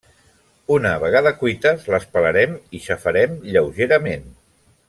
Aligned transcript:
Una 0.75 0.93
vegada 1.03 1.33
cuites 1.43 1.85
les 1.97 2.09
pelarem 2.15 2.57
i 2.79 2.83
xafarem 2.89 3.37
lleugerament. 3.55 4.31